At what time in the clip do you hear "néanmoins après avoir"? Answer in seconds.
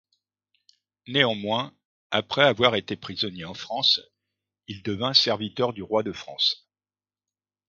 1.07-2.73